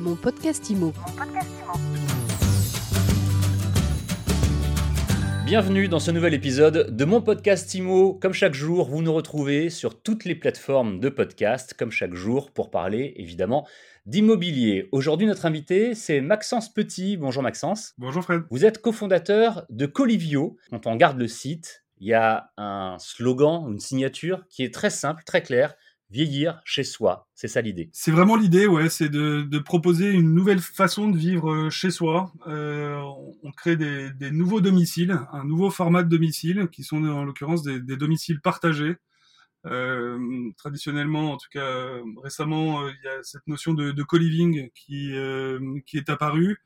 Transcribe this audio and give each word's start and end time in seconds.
Mon 0.00 0.16
podcast 0.16 0.70
IMO. 0.70 0.94
Bienvenue 5.44 5.88
dans 5.88 5.98
ce 5.98 6.10
nouvel 6.10 6.32
épisode 6.32 6.96
de 6.96 7.04
mon 7.04 7.20
podcast 7.20 7.74
IMO. 7.74 8.14
Comme 8.14 8.32
chaque 8.32 8.54
jour, 8.54 8.88
vous 8.88 9.02
nous 9.02 9.12
retrouvez 9.12 9.68
sur 9.68 10.00
toutes 10.00 10.24
les 10.24 10.34
plateformes 10.34 11.00
de 11.00 11.10
podcast, 11.10 11.74
comme 11.74 11.90
chaque 11.90 12.14
jour, 12.14 12.50
pour 12.50 12.70
parler 12.70 13.12
évidemment 13.16 13.68
d'immobilier. 14.06 14.88
Aujourd'hui, 14.90 15.26
notre 15.26 15.44
invité, 15.44 15.94
c'est 15.94 16.22
Maxence 16.22 16.72
Petit. 16.72 17.18
Bonjour 17.18 17.42
Maxence. 17.42 17.92
Bonjour 17.98 18.22
Fred. 18.22 18.44
Vous 18.50 18.64
êtes 18.64 18.80
cofondateur 18.80 19.66
de 19.68 19.84
Colivio. 19.84 20.56
Quand 20.70 20.86
on 20.86 20.92
regarde 20.92 21.18
le 21.18 21.28
site, 21.28 21.84
il 21.98 22.08
y 22.08 22.14
a 22.14 22.52
un 22.56 22.96
slogan, 22.98 23.66
une 23.70 23.80
signature 23.80 24.46
qui 24.48 24.64
est 24.64 24.72
très 24.72 24.88
simple, 24.88 25.24
très 25.26 25.42
claire 25.42 25.74
vieillir 26.10 26.60
chez 26.64 26.84
soi. 26.84 27.28
C'est 27.34 27.48
ça 27.48 27.60
l'idée. 27.60 27.88
C'est 27.92 28.10
vraiment 28.10 28.36
l'idée, 28.36 28.66
ouais, 28.66 28.88
c'est 28.88 29.08
de, 29.08 29.58
proposer 29.58 30.10
une 30.10 30.34
nouvelle 30.34 30.60
façon 30.60 31.08
de 31.08 31.16
vivre 31.16 31.50
euh, 31.50 31.70
chez 31.70 31.90
soi. 31.90 32.32
Euh, 32.46 33.00
on 33.42 33.52
crée 33.52 33.76
des, 33.76 34.30
nouveaux 34.30 34.60
domiciles, 34.60 35.18
un 35.32 35.44
nouveau 35.44 35.70
format 35.70 36.02
de 36.02 36.08
domicile, 36.08 36.68
qui 36.72 36.82
sont 36.82 37.04
en 37.04 37.24
l'occurrence 37.24 37.62
des, 37.62 37.96
domiciles 37.96 38.40
partagés. 38.40 38.96
Euh, 39.66 40.18
traditionnellement, 40.56 41.32
en 41.32 41.36
tout 41.36 41.48
cas 41.52 42.00
récemment, 42.22 42.88
il 42.88 42.98
y 43.04 43.08
a 43.08 43.22
cette 43.22 43.46
notion 43.46 43.74
de, 43.74 44.02
co-living 44.02 44.70
qui 44.74 45.12
est 45.14 46.10
apparue. 46.10 46.58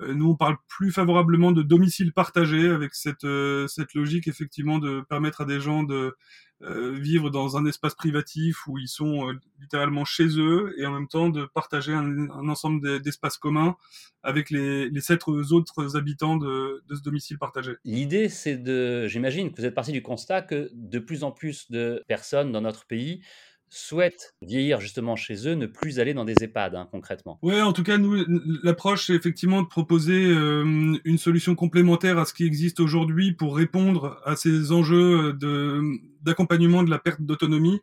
Nous, 0.00 0.30
on 0.30 0.36
parle 0.36 0.56
plus 0.68 0.92
favorablement 0.92 1.52
de 1.52 1.62
domicile 1.62 2.12
partagé 2.12 2.68
avec 2.68 2.94
cette, 2.94 3.26
cette 3.66 3.94
logique 3.94 4.28
effectivement 4.28 4.78
de 4.78 5.02
permettre 5.08 5.40
à 5.40 5.44
des 5.44 5.60
gens 5.60 5.82
de 5.82 6.14
euh, 6.62 6.90
vivre 6.98 7.30
dans 7.30 7.56
un 7.56 7.64
espace 7.66 7.94
privatif 7.94 8.66
où 8.66 8.78
ils 8.78 8.88
sont 8.88 9.28
euh, 9.28 9.34
littéralement 9.60 10.04
chez 10.04 10.26
eux 10.40 10.74
et 10.76 10.86
en 10.86 10.92
même 10.92 11.06
temps 11.06 11.28
de 11.28 11.44
partager 11.44 11.92
un, 11.92 12.28
un 12.30 12.48
ensemble 12.48 13.00
d'espaces 13.00 13.38
communs 13.38 13.76
avec 14.24 14.50
les, 14.50 14.90
les 14.90 15.00
sept 15.00 15.28
autres 15.28 15.96
habitants 15.96 16.36
de, 16.36 16.82
de 16.88 16.94
ce 16.96 17.02
domicile 17.02 17.38
partagé. 17.38 17.74
L'idée, 17.84 18.28
c'est 18.28 18.56
de, 18.56 19.06
j'imagine 19.06 19.52
que 19.52 19.60
vous 19.60 19.66
êtes 19.66 19.74
parti 19.74 19.92
du 19.92 20.02
constat 20.02 20.42
que 20.42 20.68
de 20.74 20.98
plus 20.98 21.22
en 21.22 21.30
plus 21.30 21.70
de 21.70 22.02
personnes 22.08 22.50
dans 22.50 22.60
notre 22.60 22.86
pays 22.86 23.22
souhaitent 23.70 24.34
vieillir 24.42 24.80
justement 24.80 25.16
chez 25.16 25.48
eux, 25.48 25.54
ne 25.54 25.66
plus 25.66 26.00
aller 26.00 26.14
dans 26.14 26.24
des 26.24 26.34
EHPAD 26.42 26.74
hein, 26.74 26.88
concrètement. 26.90 27.38
Ouais, 27.42 27.60
en 27.60 27.72
tout 27.72 27.82
cas, 27.82 27.98
nous, 27.98 28.24
l'approche, 28.62 29.06
c'est 29.06 29.14
effectivement 29.14 29.62
de 29.62 29.68
proposer 29.68 30.26
euh, 30.26 30.96
une 31.04 31.18
solution 31.18 31.54
complémentaire 31.54 32.18
à 32.18 32.24
ce 32.24 32.34
qui 32.34 32.44
existe 32.44 32.80
aujourd'hui 32.80 33.32
pour 33.32 33.56
répondre 33.56 34.20
à 34.24 34.36
ces 34.36 34.72
enjeux 34.72 35.32
de 35.34 35.82
d'accompagnement 36.22 36.82
de 36.82 36.90
la 36.90 36.98
perte 36.98 37.22
d'autonomie, 37.22 37.80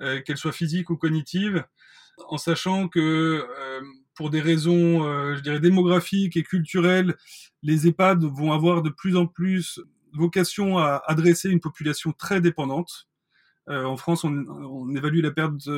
euh, 0.00 0.20
qu'elle 0.22 0.36
soit 0.36 0.52
physique 0.52 0.90
ou 0.90 0.96
cognitive, 0.96 1.64
en 2.28 2.38
sachant 2.38 2.88
que 2.88 3.00
euh, 3.00 3.80
pour 4.14 4.30
des 4.30 4.40
raisons, 4.40 5.04
euh, 5.04 5.36
je 5.36 5.40
dirais, 5.40 5.60
démographiques 5.60 6.36
et 6.36 6.42
culturelles, 6.42 7.16
les 7.62 7.86
EHPAD 7.86 8.24
vont 8.24 8.52
avoir 8.52 8.82
de 8.82 8.90
plus 8.90 9.16
en 9.16 9.26
plus 9.26 9.80
vocation 10.12 10.78
à 10.78 11.02
adresser 11.06 11.48
une 11.50 11.60
population 11.60 12.12
très 12.12 12.40
dépendante 12.40 13.08
euh, 13.70 13.84
en 13.84 13.96
France, 13.96 14.24
on, 14.24 14.46
on, 14.48 14.92
évalue 14.96 15.20
la 15.20 15.30
perte 15.30 15.68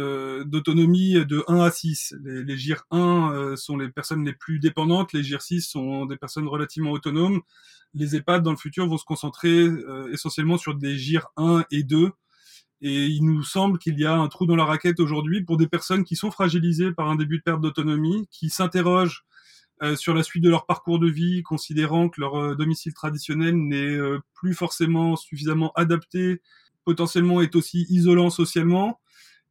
d'autonomie 0.47 1.27
de 1.27 1.45
1 1.47 1.61
à 1.61 1.71
6. 1.71 2.15
Les, 2.25 2.43
les 2.43 2.57
GIR 2.57 2.85
1 2.91 3.33
euh, 3.33 3.57
sont 3.57 3.77
les 3.77 3.91
personnes 3.91 4.25
les 4.25 4.33
plus 4.33 4.59
dépendantes, 4.59 5.13
les 5.13 5.23
GIR 5.23 5.43
6 5.43 5.61
sont 5.61 6.07
des 6.07 6.17
personnes 6.17 6.49
relativement 6.49 6.93
autonomes. 6.93 7.43
Les 7.93 8.17
EHPAD, 8.17 8.43
dans 8.43 8.53
le 8.53 8.57
futur, 8.57 8.87
vont 8.87 8.97
se 8.97 9.05
concentrer 9.05 9.51
euh, 9.51 10.11
essentiellement 10.11 10.57
sur 10.57 10.75
des 10.75 10.97
GIR 10.97 11.29
1 11.37 11.67
et 11.71 11.83
2. 11.83 12.13
Et 12.81 13.07
il 13.07 13.27
nous 13.27 13.43
semble 13.43 13.79
qu'il 13.79 13.99
y 14.01 14.07
a 14.07 14.15
un 14.15 14.29
trou 14.29 14.47
dans 14.47 14.57
la 14.57 14.65
raquette 14.65 14.99
aujourd'hui 14.99 15.43
pour 15.43 15.59
des 15.59 15.69
personnes 15.69 16.03
qui 16.03 16.17
sont 16.17 16.31
fragilisées 16.31 16.93
par 16.93 17.11
un 17.11 17.17
début 17.17 17.39
de 17.39 17.43
perte 17.43 17.61
d'autonomie, 17.61 18.27
qui 18.31 18.49
s'interrogent 18.49 19.25
sur 19.97 20.15
la 20.15 20.23
suite 20.23 20.45
de 20.45 20.51
leur 20.51 20.65
parcours 20.65 21.01
de 21.01 21.09
vie, 21.09 21.43
considérant 21.43 22.09
que 22.09 22.21
leur 22.21 22.57
domicile 22.57 22.95
traditionnel 22.95 23.57
n'est 23.57 23.99
plus 24.33 24.55
forcément 24.55 25.17
suffisamment 25.17 25.73
adapté 25.75 26.41
potentiellement 26.85 27.41
est 27.41 27.55
aussi 27.57 27.87
isolant 27.89 28.31
socialement 28.31 28.99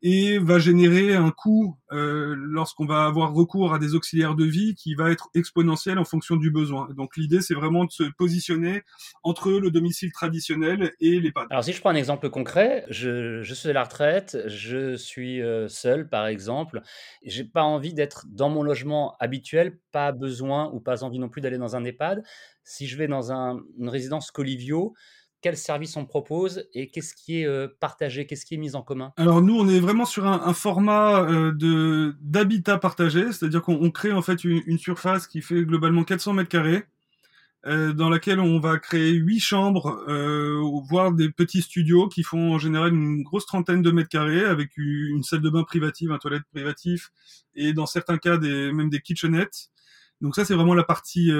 et 0.04 0.40
va 0.40 0.58
générer 0.58 1.14
un 1.14 1.30
coût 1.30 1.78
euh, 1.92 2.36
lorsqu'on 2.36 2.86
va 2.86 3.06
avoir 3.06 3.34
recours 3.34 3.74
à 3.74 3.80
des 3.80 3.94
auxiliaires 3.94 4.36
de 4.36 4.46
vie 4.46 4.74
qui 4.74 4.96
va 4.96 5.12
être 5.12 5.30
exponentiel 5.36 6.00
en 6.00 6.06
fonction 6.06 6.38
du 6.38 6.50
besoin. 6.50 6.90
Donc 6.96 7.18
l'idée, 7.18 7.42
c'est 7.42 7.54
vraiment 7.54 7.86
de 7.86 7.92
se 7.92 8.04
positionner 8.18 8.82
entre 9.24 9.52
le 9.52 9.70
domicile 9.70 10.12
traditionnel 10.12 10.94
et 11.00 11.20
l'EHPAD. 11.20 11.48
Alors 11.52 11.64
si 11.64 11.74
je 11.74 11.80
prends 11.80 11.92
un 11.92 11.96
exemple 11.96 12.30
concret, 12.30 12.86
je, 12.90 13.44
suis 13.54 13.70
à 13.70 13.74
la 13.74 13.84
retraite, 13.84 14.38
je 14.48 14.96
suis 14.96 15.42
euh, 15.42 15.68
seul 15.68 16.10
par 16.10 16.26
exemple, 16.26 16.82
j'ai 17.24 17.44
pas 17.44 17.64
envie 17.64 17.94
d'être 17.94 18.26
dans 18.28 18.50
mon 18.50 18.64
logement 18.64 19.16
habituel, 19.20 19.78
pas 19.92 20.12
besoin 20.12 20.72
ou 20.74 20.80
pas 20.80 21.04
envie 21.04 21.20
non 21.20 21.30
plus 21.30 21.42
d'aller 21.42 21.60
dans 21.60 21.76
un 21.76 21.84
EHPAD. 21.84 22.24
Si 22.64 22.88
je 22.88 22.98
vais 22.98 23.08
dans 23.08 23.32
un, 23.32 23.60
une 23.78 23.90
résidence 23.90 24.32
Colivio, 24.32 24.94
quels 25.42 25.58
services 25.58 25.98
on 25.98 26.06
propose 26.06 26.68
et 26.74 26.88
qu'est-ce 26.88 27.14
qui 27.14 27.42
est 27.42 27.46
euh, 27.46 27.68
partagé, 27.80 28.26
qu'est-ce 28.26 28.46
qui 28.46 28.54
est 28.56 28.58
mis 28.58 28.76
en 28.76 28.82
commun? 28.82 29.12
Alors 29.18 29.42
nous, 29.42 29.58
on 29.58 29.68
est 29.68 29.80
vraiment 29.80 30.06
sur 30.06 30.28
un, 30.28 30.54
format 30.54 31.24
euh, 31.24 31.52
de 31.52 32.16
d'habitat 32.22 32.78
partagé, 32.78 33.32
c'est-à-dire 33.32 33.62
qu'on 33.62 33.90
crée 33.92 34.12
en 34.12 34.22
fait 34.22 34.44
une, 34.44 34.62
une, 34.66 34.78
surface 34.78 35.28
qui 35.28 35.42
fait 35.42 35.64
globalement 35.64 36.04
400 36.04 36.34
mètres 36.34 36.50
carrés, 36.50 36.84
euh, 37.66 37.94
dans 37.94 38.10
laquelle 38.10 38.40
on 38.40 38.60
va 38.60 38.78
créer 38.78 39.12
huit 39.12 39.40
chambres, 39.40 40.04
voire 40.88 41.12
des 41.12 41.30
petits 41.30 41.62
studios 41.62 42.08
qui 42.08 42.24
font 42.24 42.54
en 42.54 42.60
général 42.60 42.94
une 42.94 43.24
grosse 43.24 43.46
trentaine 43.46 43.82
de 43.82 43.92
mètres 43.92 44.10
carrés, 44.10 44.46
avec 44.46 44.78
une 44.78 45.24
salle 45.24 45.42
de 45.42 45.50
bain 45.50 45.64
privative, 45.64 46.12
un 46.12 46.18
toilette 46.18 46.44
privatif, 46.52 47.12
et 47.56 47.74
dans 47.74 47.86
certains 47.88 48.18
cas 48.18 48.38
des, 48.38 48.72
même 48.72 48.90
des 48.90 49.02
kitchenettes. 49.02 49.70
Donc 50.22 50.36
ça, 50.36 50.46
c'est 50.46 50.54
vraiment 50.54 50.76
la 50.76 50.84
partie 50.84 51.32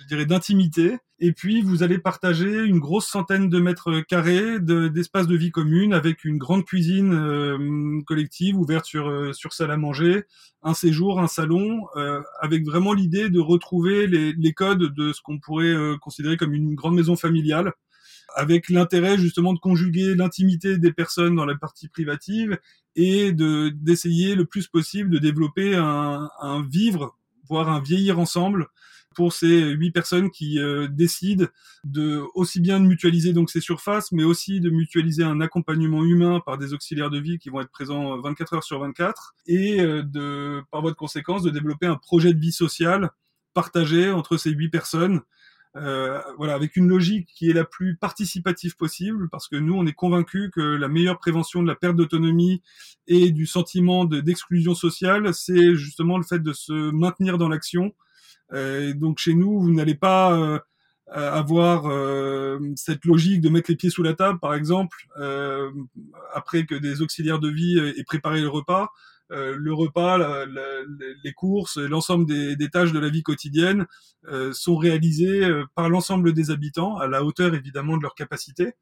je 0.00 0.06
dirais, 0.06 0.26
d'intimité. 0.26 0.98
Et 1.18 1.32
puis, 1.32 1.60
vous 1.60 1.82
allez 1.82 1.98
partager 1.98 2.64
une 2.64 2.78
grosse 2.78 3.06
centaine 3.06 3.50
de 3.50 3.60
mètres 3.60 4.00
carrés 4.00 4.58
d'espace 4.58 5.26
de, 5.26 5.36
vie 5.36 5.50
commune 5.50 5.92
avec 5.92 6.24
une 6.24 6.38
grande 6.38 6.64
cuisine 6.64 7.12
euh, 7.12 8.00
collective 8.06 8.56
ouverte 8.56 8.86
sur, 8.86 9.08
euh, 9.08 9.32
sur 9.32 9.52
salle 9.52 9.70
à 9.70 9.76
manger, 9.76 10.24
un 10.62 10.74
séjour, 10.74 11.20
un 11.20 11.26
salon, 11.26 11.86
euh, 11.96 12.20
avec 12.40 12.64
vraiment 12.64 12.94
l'idée 12.94 13.28
de 13.28 13.40
retrouver 13.40 14.06
les, 14.06 14.52
codes 14.54 14.94
de 14.94 15.12
ce 15.12 15.20
qu'on 15.22 15.38
pourrait 15.38 15.74
considérer 16.00 16.36
comme 16.36 16.52
une 16.52 16.74
grande 16.74 16.94
maison 16.94 17.16
familiale 17.16 17.72
avec 18.36 18.68
l'intérêt 18.68 19.16
justement 19.16 19.52
de 19.52 19.58
conjuguer 19.58 20.14
l'intimité 20.14 20.76
des 20.76 20.92
personnes 20.92 21.36
dans 21.36 21.46
la 21.46 21.54
partie 21.54 21.88
privative 21.88 22.58
et 22.96 23.32
de 23.32 23.70
d'essayer 23.70 24.34
le 24.34 24.44
plus 24.44 24.66
possible 24.66 25.10
de 25.10 25.18
développer 25.18 25.76
un 25.76 26.66
vivre, 26.68 27.16
voire 27.48 27.68
un 27.68 27.80
vieillir 27.80 28.18
ensemble 28.18 28.68
pour 29.14 29.32
ces 29.32 29.70
huit 29.70 29.90
personnes 29.90 30.30
qui 30.30 30.58
euh, 30.58 30.86
décident 30.88 31.46
de 31.84 32.22
aussi 32.34 32.60
bien 32.60 32.78
de 32.80 32.86
mutualiser 32.86 33.32
donc 33.32 33.50
ces 33.50 33.60
surfaces, 33.60 34.12
mais 34.12 34.24
aussi 34.24 34.60
de 34.60 34.70
mutualiser 34.70 35.24
un 35.24 35.40
accompagnement 35.40 36.04
humain 36.04 36.40
par 36.44 36.58
des 36.58 36.72
auxiliaires 36.72 37.10
de 37.10 37.18
vie 37.18 37.38
qui 37.38 37.50
vont 37.50 37.60
être 37.60 37.70
présents 37.70 38.20
24 38.20 38.54
heures 38.54 38.64
sur 38.64 38.78
24 38.80 39.34
et 39.46 39.80
euh, 39.80 40.02
de, 40.02 40.62
par 40.70 40.80
voie 40.82 40.90
de 40.90 40.96
conséquence, 40.96 41.42
de 41.42 41.50
développer 41.50 41.86
un 41.86 41.96
projet 41.96 42.32
de 42.32 42.38
vie 42.38 42.52
sociale 42.52 43.10
partagé 43.52 44.10
entre 44.10 44.36
ces 44.36 44.50
huit 44.50 44.68
personnes. 44.68 45.20
Euh, 45.76 46.20
voilà, 46.36 46.54
avec 46.54 46.76
une 46.76 46.88
logique 46.88 47.28
qui 47.32 47.48
est 47.48 47.52
la 47.52 47.64
plus 47.64 47.96
participative 47.96 48.76
possible, 48.76 49.28
parce 49.28 49.46
que 49.46 49.54
nous, 49.54 49.74
on 49.74 49.86
est 49.86 49.92
convaincus 49.92 50.50
que 50.52 50.60
la 50.60 50.88
meilleure 50.88 51.18
prévention 51.18 51.62
de 51.62 51.68
la 51.68 51.76
perte 51.76 51.94
d'autonomie 51.94 52.60
et 53.06 53.30
du 53.30 53.46
sentiment 53.46 54.04
d'exclusion 54.04 54.74
sociale, 54.74 55.32
c'est 55.32 55.76
justement 55.76 56.18
le 56.18 56.24
fait 56.24 56.40
de 56.40 56.52
se 56.52 56.90
maintenir 56.90 57.38
dans 57.38 57.48
l'action, 57.48 57.92
euh, 58.52 58.94
donc 58.94 59.18
chez 59.18 59.34
nous, 59.34 59.60
vous 59.60 59.72
n'allez 59.72 59.94
pas 59.94 60.32
euh, 60.32 60.58
avoir 61.08 61.86
euh, 61.86 62.58
cette 62.76 63.04
logique 63.04 63.40
de 63.40 63.48
mettre 63.48 63.70
les 63.70 63.76
pieds 63.76 63.90
sous 63.90 64.02
la 64.02 64.14
table, 64.14 64.38
par 64.38 64.54
exemple, 64.54 64.96
après 66.34 66.66
que 66.66 66.74
des 66.74 67.02
auxiliaires 67.02 67.40
de 67.40 67.48
vie 67.48 67.78
aient 67.78 68.04
préparé 68.04 68.40
le 68.40 68.48
repas. 68.48 68.88
le 69.30 69.72
repas, 69.72 70.18
la, 70.18 70.46
la, 70.46 70.62
les 71.24 71.32
courses, 71.32 71.78
l'ensemble 71.78 72.26
des, 72.26 72.56
des, 72.56 72.68
tâches 72.68 72.92
de 72.92 72.98
la 72.98 73.08
vie 73.08 73.22
quotidienne 73.22 73.86
sont 74.52 74.76
réalisées 74.76 75.48
par 75.74 75.88
l'ensemble 75.88 76.32
des 76.32 76.50
habitants, 76.50 76.96
à 76.96 77.06
la 77.06 77.24
hauteur 77.24 77.54
évidemment 77.54 77.96
de 77.96 78.02
leur 78.02 78.14
capacité. 78.14 78.74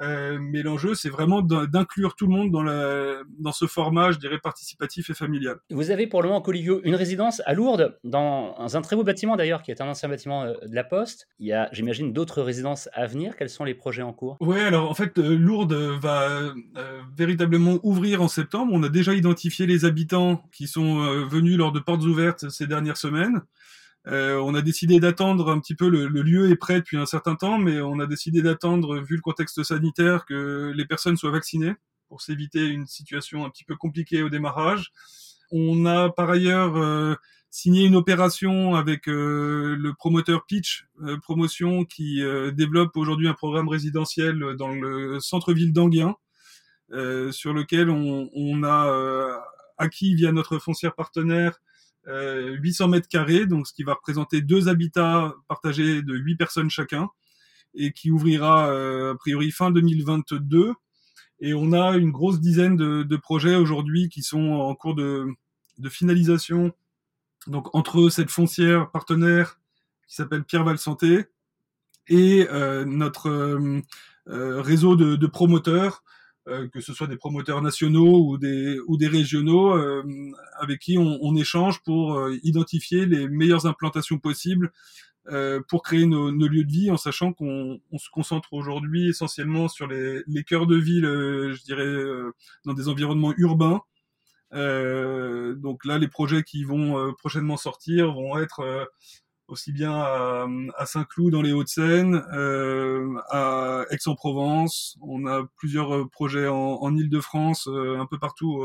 Euh, 0.00 0.38
mais 0.40 0.62
l'enjeu, 0.62 0.94
c'est 0.94 1.08
vraiment 1.08 1.42
d'inclure 1.42 2.14
tout 2.14 2.26
le 2.26 2.32
monde 2.32 2.50
dans, 2.50 2.62
la, 2.62 3.22
dans 3.38 3.52
ce 3.52 3.66
format, 3.66 4.12
je 4.12 4.18
dirais, 4.18 4.38
participatif 4.38 5.10
et 5.10 5.14
familial. 5.14 5.58
Vous 5.70 5.90
avez 5.90 6.06
pour 6.06 6.22
le 6.22 6.28
moment, 6.28 6.40
Colivio, 6.40 6.80
une 6.84 6.94
résidence 6.94 7.42
à 7.46 7.54
Lourdes, 7.54 7.98
dans 8.04 8.54
un 8.58 8.80
très 8.82 8.96
beau 8.96 9.04
bâtiment 9.04 9.36
d'ailleurs, 9.36 9.62
qui 9.62 9.70
est 9.70 9.80
un 9.80 9.88
ancien 9.88 10.08
bâtiment 10.08 10.44
euh, 10.44 10.54
de 10.66 10.74
la 10.74 10.84
Poste. 10.84 11.28
Il 11.38 11.46
y 11.46 11.52
a, 11.52 11.68
j'imagine, 11.72 12.12
d'autres 12.12 12.42
résidences 12.42 12.88
à 12.92 13.06
venir. 13.06 13.36
Quels 13.36 13.50
sont 13.50 13.64
les 13.64 13.74
projets 13.74 14.02
en 14.02 14.12
cours? 14.12 14.36
Oui, 14.40 14.60
alors 14.60 14.90
en 14.90 14.94
fait, 14.94 15.18
euh, 15.18 15.36
Lourdes 15.36 15.72
va 15.72 16.28
euh, 16.28 16.52
véritablement 17.16 17.78
ouvrir 17.82 18.22
en 18.22 18.28
septembre. 18.28 18.72
On 18.74 18.82
a 18.82 18.88
déjà 18.88 19.14
identifié 19.14 19.66
les 19.66 19.84
habitants 19.84 20.42
qui 20.52 20.66
sont 20.66 21.00
euh, 21.00 21.24
venus 21.24 21.56
lors 21.56 21.72
de 21.72 21.80
portes 21.80 22.02
ouvertes 22.04 22.48
ces 22.48 22.66
dernières 22.66 22.96
semaines. 22.96 23.42
Euh, 24.08 24.40
on 24.40 24.54
a 24.54 24.62
décidé 24.62 25.00
d'attendre 25.00 25.50
un 25.50 25.60
petit 25.60 25.74
peu, 25.74 25.88
le, 25.88 26.08
le, 26.08 26.22
lieu 26.22 26.50
est 26.50 26.56
prêt 26.56 26.76
depuis 26.76 26.96
un 26.96 27.04
certain 27.04 27.34
temps, 27.34 27.58
mais 27.58 27.80
on 27.80 28.00
a 28.00 28.06
décidé 28.06 28.40
d'attendre, 28.40 29.00
vu 29.00 29.16
le 29.16 29.20
contexte 29.20 29.62
sanitaire, 29.62 30.24
que 30.24 30.72
les 30.74 30.86
personnes 30.86 31.16
soient 31.16 31.30
vaccinées 31.30 31.74
pour 32.08 32.22
s'éviter 32.22 32.66
une 32.66 32.86
situation 32.86 33.44
un 33.44 33.50
petit 33.50 33.64
peu 33.64 33.76
compliquée 33.76 34.22
au 34.22 34.30
démarrage. 34.30 34.92
On 35.50 35.84
a 35.84 36.08
par 36.08 36.30
ailleurs 36.30 36.76
euh, 36.76 37.16
signé 37.50 37.84
une 37.84 37.96
opération 37.96 38.76
avec 38.76 39.06
le 39.06 39.92
promoteur 39.98 40.46
Pitch 40.46 40.86
Promotion 41.22 41.84
qui 41.84 42.22
développe 42.52 42.96
aujourd'hui 42.96 43.28
un 43.28 43.34
programme 43.34 43.68
résidentiel 43.68 44.38
dans 44.58 44.74
le 44.74 45.18
centre-ville 45.20 45.72
d'Anguien, 45.72 46.16
sur 46.90 47.54
lequel 47.54 47.88
on, 47.88 48.30
on 48.34 48.64
a 48.64 49.40
acquis 49.78 50.14
via 50.14 50.30
notre 50.32 50.58
foncière 50.58 50.94
partenaire 50.94 51.58
800 52.08 52.88
mètres 52.88 53.08
carrés, 53.08 53.46
donc 53.46 53.66
ce 53.66 53.72
qui 53.72 53.82
va 53.82 53.94
représenter 53.94 54.40
deux 54.40 54.68
habitats 54.68 55.34
partagés 55.46 56.02
de 56.02 56.14
8 56.14 56.36
personnes 56.36 56.70
chacun, 56.70 57.08
et 57.74 57.92
qui 57.92 58.10
ouvrira 58.10 58.70
a 58.70 59.14
priori 59.16 59.50
fin 59.50 59.70
2022. 59.70 60.72
Et 61.40 61.54
on 61.54 61.72
a 61.72 61.96
une 61.96 62.10
grosse 62.10 62.40
dizaine 62.40 62.76
de, 62.76 63.16
projets 63.16 63.54
aujourd'hui 63.54 64.08
qui 64.08 64.22
sont 64.22 64.50
en 64.50 64.74
cours 64.74 64.94
de, 64.94 65.28
finalisation. 65.88 66.72
Donc 67.46 67.74
entre 67.74 68.08
cette 68.08 68.30
foncière 68.30 68.90
partenaire 68.90 69.60
qui 70.08 70.16
s'appelle 70.16 70.44
Pierre 70.44 70.64
Val 70.64 70.78
Santé 70.78 71.26
et 72.08 72.46
euh, 72.50 72.84
notre 72.84 73.28
euh, 73.28 73.80
euh 74.28 74.60
réseau 74.60 74.96
de, 74.96 75.26
promoteurs, 75.26 76.02
euh, 76.02 76.07
que 76.72 76.80
ce 76.80 76.92
soit 76.92 77.06
des 77.06 77.16
promoteurs 77.16 77.62
nationaux 77.62 78.26
ou 78.26 78.38
des, 78.38 78.78
ou 78.86 78.96
des 78.96 79.08
régionaux, 79.08 79.76
euh, 79.76 80.02
avec 80.60 80.80
qui 80.80 80.98
on, 80.98 81.36
échange 81.36 81.80
pour 81.82 82.28
identifier 82.42 83.06
les 83.06 83.28
meilleures 83.28 83.66
implantations 83.66 84.18
possibles 84.18 84.72
euh, 85.30 85.60
pour 85.68 85.82
créer 85.82 86.06
nos, 86.06 86.30
lieux 86.30 86.64
de 86.64 86.70
vie, 86.70 86.90
en 86.90 86.96
sachant 86.96 87.34
qu'on 87.34 87.78
se 87.98 88.08
concentre 88.10 88.54
aujourd'hui 88.54 89.10
essentiellement 89.10 89.68
sur 89.68 89.86
les, 89.86 90.22
les, 90.26 90.42
cœurs 90.42 90.66
de 90.66 90.76
ville, 90.76 91.04
euh, 91.04 91.52
je 91.52 91.62
dirais, 91.64 91.82
euh, 91.82 92.32
dans 92.64 92.72
des 92.72 92.88
environnements 92.88 93.34
urbains. 93.36 93.82
donc 94.52 95.84
là, 95.84 95.98
les 95.98 96.08
projets 96.08 96.42
qui 96.42 96.64
vont 96.64 97.12
prochainement 97.18 97.58
sortir 97.58 98.12
vont 98.14 98.38
être 98.38 98.88
aussi 99.48 99.72
bien 99.72 99.92
à, 99.92 100.86
Saint-Cloud 100.86 101.32
dans 101.32 101.42
les 101.42 101.52
Hauts-de-Seine, 101.52 102.22
à 103.30 103.84
Aix-en-Provence. 103.90 104.98
On 105.00 105.26
a 105.26 105.48
plusieurs 105.56 106.08
projets 106.10 106.46
en, 106.46 106.78
en 106.80 106.96
Ile-de-France, 106.96 107.68
un 107.68 108.06
peu 108.06 108.18
partout 108.18 108.64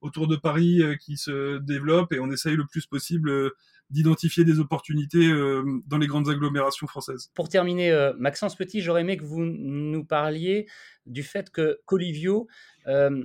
autour 0.00 0.28
de 0.28 0.36
Paris 0.36 0.82
qui 1.00 1.16
se 1.16 1.58
développent 1.58 2.12
et 2.12 2.20
on 2.20 2.30
essaye 2.30 2.56
le 2.56 2.66
plus 2.66 2.86
possible 2.86 3.52
d'identifier 3.90 4.44
des 4.44 4.60
opportunités 4.60 5.30
euh, 5.30 5.64
dans 5.86 5.98
les 5.98 6.06
grandes 6.06 6.28
agglomérations 6.28 6.86
françaises. 6.86 7.30
Pour 7.34 7.48
terminer, 7.48 7.90
euh, 7.90 8.12
Maxence 8.18 8.54
Petit, 8.54 8.80
j'aurais 8.80 9.00
aimé 9.00 9.16
que 9.16 9.24
vous 9.24 9.40
nous 9.40 10.04
parliez 10.04 10.66
du 11.06 11.22
fait 11.22 11.50
que 11.50 11.80
Colivio 11.86 12.48
euh, 12.86 13.24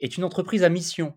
est 0.00 0.16
une 0.16 0.24
entreprise 0.24 0.62
à 0.62 0.68
mission. 0.68 1.16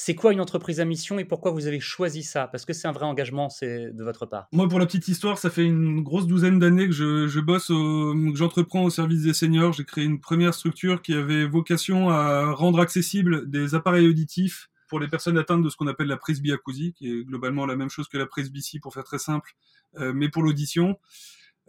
C'est 0.00 0.14
quoi 0.14 0.32
une 0.32 0.40
entreprise 0.40 0.78
à 0.78 0.84
mission 0.84 1.18
et 1.18 1.24
pourquoi 1.24 1.50
vous 1.50 1.66
avez 1.66 1.80
choisi 1.80 2.22
ça? 2.22 2.46
Parce 2.46 2.64
que 2.64 2.72
c'est 2.72 2.86
un 2.86 2.92
vrai 2.92 3.04
engagement 3.04 3.50
c'est 3.50 3.90
de 3.90 4.04
votre 4.04 4.26
part. 4.26 4.46
Moi, 4.52 4.68
pour 4.68 4.78
la 4.78 4.86
petite 4.86 5.08
histoire, 5.08 5.38
ça 5.38 5.50
fait 5.50 5.64
une 5.64 6.04
grosse 6.04 6.28
douzaine 6.28 6.60
d'années 6.60 6.86
que 6.86 6.92
je, 6.92 7.40
bosse, 7.40 7.66
que 7.66 8.36
j'entreprends 8.36 8.84
au 8.84 8.90
service 8.90 9.22
des 9.22 9.34
seniors. 9.34 9.72
J'ai 9.72 9.82
créé 9.82 10.04
une 10.04 10.20
première 10.20 10.54
structure 10.54 11.02
qui 11.02 11.14
avait 11.14 11.48
vocation 11.48 12.10
à 12.10 12.52
rendre 12.52 12.78
accessibles 12.78 13.50
des 13.50 13.74
appareils 13.74 14.06
auditifs 14.06 14.70
pour 14.88 15.00
les 15.00 15.08
personnes 15.08 15.36
atteintes 15.36 15.64
de 15.64 15.68
ce 15.68 15.76
qu'on 15.76 15.88
appelle 15.88 16.06
la 16.06 16.16
presbyacousie, 16.16 16.92
qui 16.92 17.10
est 17.10 17.24
globalement 17.24 17.66
la 17.66 17.74
même 17.74 17.90
chose 17.90 18.06
que 18.06 18.18
la 18.18 18.26
presbytie 18.26 18.78
pour 18.78 18.94
faire 18.94 19.02
très 19.02 19.18
simple, 19.18 19.56
euh, 19.98 20.12
mais 20.14 20.28
pour 20.28 20.44
l'audition. 20.44 20.96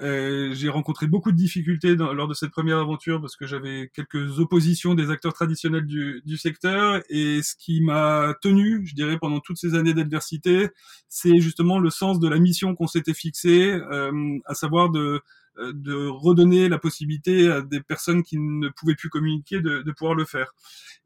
Euh, 0.02 0.54
j'ai 0.54 0.70
rencontré 0.70 1.08
beaucoup 1.08 1.32
de 1.32 1.38
difficultés 1.38 1.96
dans, 1.96 2.14
lors 2.14 2.28
de 2.28 2.34
cette 2.34 2.52
première 2.52 2.78
aventure 2.78 3.20
parce 3.20 3.36
que 3.36 3.46
j'avais 3.46 3.92
quelques 3.94 4.40
oppositions 4.40 4.94
des 4.94 5.10
acteurs 5.10 5.34
traditionnels 5.34 5.86
du, 5.86 6.22
du 6.26 6.38
secteur 6.38 7.02
et 7.10 7.42
ce 7.42 7.56
qui 7.56 7.82
m'a 7.82 8.34
tenu, 8.42 8.86
je 8.86 8.96
dirais, 8.96 9.18
pendant 9.20 9.40
toutes 9.40 9.58
ces 9.58 9.76
années 9.76 9.94
d'adversité, 9.94 10.70
c'est 11.10 11.40
justement 11.40 11.80
le 11.80 11.90
sens 11.90 12.20
de 12.20 12.30
la 12.30 12.40
mission 12.40 12.76
qu'on 12.76 12.88
s'était 12.88 13.14
fixée, 13.14 13.72
euh, 13.72 14.38
à 14.46 14.54
savoir 14.54 14.90
de 14.90 15.22
euh, 15.58 15.74
de 15.74 16.08
redonner 16.08 16.70
la 16.70 16.78
possibilité 16.78 17.50
à 17.50 17.62
des 17.62 17.82
personnes 17.82 18.24
qui 18.24 18.38
ne 18.38 18.70
pouvaient 18.70 18.96
plus 18.96 19.10
communiquer 19.10 19.60
de, 19.60 19.82
de 19.82 19.92
pouvoir 19.92 20.16
le 20.16 20.24
faire. 20.24 20.54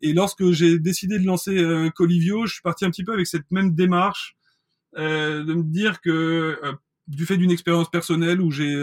Et 0.01 0.13
lorsque 0.13 0.51
j'ai 0.51 0.79
décidé 0.79 1.17
de 1.17 1.25
lancer 1.25 1.57
euh, 1.57 1.89
Colivio, 1.89 2.45
je 2.45 2.53
suis 2.53 2.61
parti 2.61 2.85
un 2.85 2.91
petit 2.91 3.03
peu 3.03 3.13
avec 3.13 3.25
cette 3.25 3.49
même 3.51 3.73
démarche 3.73 4.35
euh, 4.97 5.43
de 5.43 5.53
me 5.53 5.63
dire 5.63 6.01
que 6.01 6.59
euh, 6.63 6.73
du 7.07 7.25
fait 7.25 7.37
d'une 7.37 7.51
expérience 7.51 7.89
personnelle 7.89 8.41
où 8.41 8.51
j'ai 8.51 8.75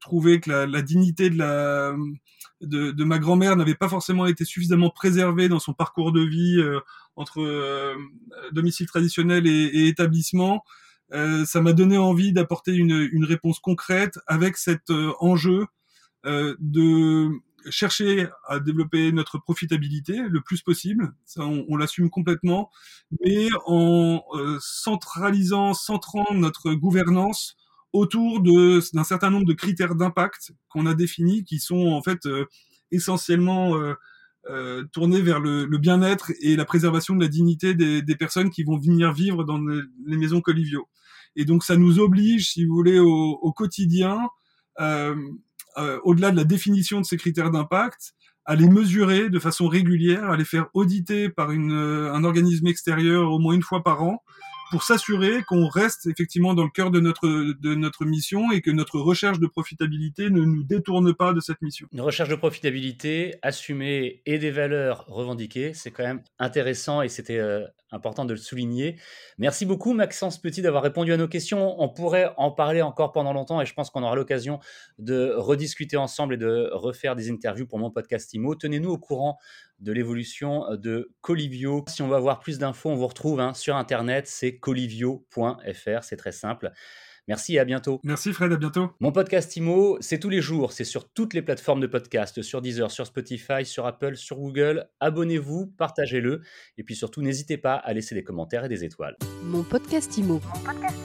trouvé 0.00 0.40
que 0.40 0.50
la, 0.50 0.66
la, 0.66 0.82
dignité 0.82 1.30
de 1.30 1.38
la 1.38 1.94
de, 2.60 2.90
de 2.90 3.04
ma 3.04 3.18
grand-mère 3.18 3.54
n'avait 3.54 3.76
pas 3.76 3.88
forcément 3.88 4.26
été 4.26 4.44
suffisamment 4.44 4.90
préservée 4.90 5.48
dans 5.48 5.60
son 5.60 5.74
parcours 5.74 6.10
de 6.10 6.20
vie 6.22 6.60
entre 7.14 7.96
domicile 8.52 8.86
traditionnel 8.86 9.46
et, 9.46 9.50
et 9.50 9.86
établissement, 9.86 10.64
euh, 11.12 11.44
ça 11.46 11.60
m'a 11.62 11.72
donné 11.72 11.96
envie 11.96 12.32
d'apporter 12.32 12.74
une, 12.74 13.08
une, 13.12 13.24
réponse 13.24 13.60
concrète 13.60 14.18
avec 14.26 14.58
cet 14.58 14.90
euh, 14.90 15.12
enjeu 15.20 15.66
euh, 16.26 16.54
de 16.60 17.30
chercher 17.70 18.28
à 18.46 18.60
développer 18.60 19.10
notre 19.12 19.38
profitabilité 19.38 20.16
le 20.28 20.40
plus 20.42 20.60
possible, 20.62 21.14
ça 21.24 21.42
on, 21.42 21.64
on 21.68 21.76
l'assume 21.76 22.08
complètement, 22.10 22.70
mais 23.24 23.48
en 23.66 24.22
centralisant, 24.60 25.74
centrant 25.74 26.32
notre 26.34 26.72
gouvernance 26.72 27.56
autour 27.92 28.40
de 28.40 28.80
d'un 28.94 29.04
certain 29.04 29.30
nombre 29.30 29.46
de 29.46 29.52
critères 29.52 29.94
d'impact 29.94 30.52
qu'on 30.68 30.86
a 30.86 30.94
définis, 30.94 31.44
qui 31.44 31.58
sont 31.58 31.88
en 31.88 32.02
fait 32.02 32.20
essentiellement 32.90 33.74
euh, 34.50 34.84
tourné 34.92 35.20
vers 35.20 35.40
le, 35.40 35.66
le 35.66 35.78
bien-être 35.78 36.32
et 36.40 36.56
la 36.56 36.64
préservation 36.64 37.14
de 37.14 37.20
la 37.20 37.28
dignité 37.28 37.74
des, 37.74 38.00
des, 38.02 38.16
personnes 38.16 38.50
qui 38.50 38.62
vont 38.62 38.78
venir 38.78 39.12
vivre 39.12 39.44
dans 39.44 39.58
les 39.58 40.16
maisons 40.16 40.40
Colivio. 40.40 40.88
Et 41.36 41.44
donc 41.44 41.64
ça 41.64 41.76
nous 41.76 41.98
oblige, 41.98 42.50
si 42.52 42.64
vous 42.64 42.74
voulez, 42.74 42.98
au, 42.98 43.38
au 43.42 43.52
quotidien, 43.52 44.28
euh, 44.80 45.14
euh, 45.76 45.98
au-delà 46.02 46.30
de 46.30 46.36
la 46.36 46.44
définition 46.44 47.00
de 47.00 47.04
ces 47.04 47.16
critères 47.16 47.50
d'impact, 47.50 48.14
à 48.44 48.54
les 48.54 48.68
mesurer 48.68 49.28
de 49.28 49.38
façon 49.38 49.68
régulière, 49.68 50.30
à 50.30 50.36
les 50.36 50.44
faire 50.44 50.68
auditer 50.72 51.28
par 51.28 51.50
une, 51.50 51.72
euh, 51.72 52.12
un 52.14 52.24
organisme 52.24 52.66
extérieur 52.66 53.30
au 53.30 53.38
moins 53.38 53.54
une 53.54 53.62
fois 53.62 53.82
par 53.84 54.02
an, 54.02 54.22
pour 54.70 54.82
s'assurer 54.82 55.42
qu'on 55.44 55.68
reste 55.68 56.06
effectivement 56.06 56.54
dans 56.54 56.64
le 56.64 56.70
cœur 56.70 56.90
de 56.90 57.00
notre, 57.00 58.04
mission 58.04 58.50
et 58.52 58.60
que 58.60 58.70
notre 58.70 58.98
recherche 58.98 59.38
de 59.38 59.46
profitabilité 59.46 60.30
ne 60.30 60.42
nous 60.42 60.62
détourne 60.62 61.14
pas 61.14 61.32
de 61.32 61.40
cette 61.40 61.62
mission. 61.62 61.88
Une 61.92 62.00
recherche 62.00 62.28
de 62.28 62.34
profitabilité 62.34 63.36
assumée 63.42 64.22
et 64.26 64.38
des 64.38 64.50
valeurs 64.50 65.04
revendiquées, 65.08 65.74
c'est 65.74 65.90
quand 65.90 66.04
même 66.04 66.22
intéressant 66.38 67.02
et 67.02 67.08
c'était 67.08 67.38
euh, 67.38 67.66
important 67.92 68.24
de 68.24 68.32
le 68.32 68.38
souligner. 68.38 68.96
Merci 69.38 69.66
beaucoup 69.66 69.92
Maxence 69.92 70.38
Petit 70.38 70.62
d'avoir 70.62 70.82
répondu 70.82 71.12
à 71.12 71.16
nos 71.16 71.28
questions. 71.28 71.80
On 71.80 71.88
pourrait 71.88 72.32
en 72.36 72.50
parler 72.50 72.82
encore 72.82 73.12
pendant 73.12 73.32
longtemps 73.32 73.60
et 73.60 73.66
je 73.66 73.74
pense 73.74 73.90
qu'on 73.90 74.02
aura 74.02 74.16
l'occasion 74.16 74.60
de 74.98 75.32
rediscuter 75.36 75.96
ensemble 75.96 76.34
et 76.34 76.38
de 76.38 76.70
refaire 76.72 77.16
des 77.16 77.30
interviews 77.30 77.66
pour 77.66 77.78
mon 77.78 77.90
podcast 77.90 78.32
IMO. 78.34 78.54
Tenez-nous 78.54 78.90
au 78.90 78.98
courant 78.98 79.38
de 79.80 79.92
l'évolution 79.92 80.64
de 80.76 81.12
Colivio. 81.20 81.84
Si 81.88 82.02
on 82.02 82.08
veut 82.08 82.16
avoir 82.16 82.40
plus 82.40 82.58
d'infos, 82.58 82.90
on 82.90 82.96
vous 82.96 83.06
retrouve 83.06 83.40
hein, 83.40 83.54
sur 83.54 83.76
Internet, 83.76 84.26
c'est 84.26 84.58
colivio.fr, 84.58 86.02
c'est 86.02 86.16
très 86.16 86.32
simple. 86.32 86.72
Merci 87.28 87.56
et 87.56 87.58
à 87.58 87.64
bientôt. 87.66 88.00
Merci 88.04 88.32
Fred, 88.32 88.50
à 88.52 88.56
bientôt. 88.56 88.90
Mon 89.00 89.12
podcast 89.12 89.54
IMO, 89.54 89.98
c'est 90.00 90.18
tous 90.18 90.30
les 90.30 90.40
jours, 90.40 90.72
c'est 90.72 90.84
sur 90.84 91.08
toutes 91.10 91.34
les 91.34 91.42
plateformes 91.42 91.80
de 91.80 91.86
podcast, 91.86 92.40
sur 92.40 92.62
Deezer, 92.62 92.90
sur 92.90 93.06
Spotify, 93.06 93.66
sur 93.66 93.86
Apple, 93.86 94.16
sur 94.16 94.38
Google. 94.38 94.88
Abonnez-vous, 95.00 95.66
partagez-le 95.66 96.40
et 96.78 96.82
puis 96.82 96.96
surtout 96.96 97.20
n'hésitez 97.20 97.58
pas 97.58 97.74
à 97.74 97.92
laisser 97.92 98.14
des 98.14 98.24
commentaires 98.24 98.64
et 98.64 98.68
des 98.68 98.84
étoiles. 98.84 99.16
Mon 99.42 99.62
podcast 99.62 100.16
IMO. 100.16 100.40
Mon 100.42 100.60
podcast 100.64 100.98